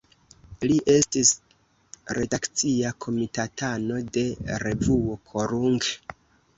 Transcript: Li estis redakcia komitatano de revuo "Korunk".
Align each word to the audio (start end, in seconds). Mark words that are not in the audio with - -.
Li 0.69 0.77
estis 0.93 1.31
redakcia 2.19 2.95
komitatano 3.07 4.03
de 4.19 4.27
revuo 4.69 5.23
"Korunk". 5.33 5.97